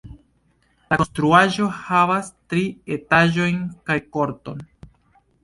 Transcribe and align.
La 0.93 0.97
konstruaĵo 1.01 1.67
havas 1.81 2.31
tri 2.55 2.65
etaĝojn 2.97 3.61
kaj 3.91 4.01
korton. 4.19 4.67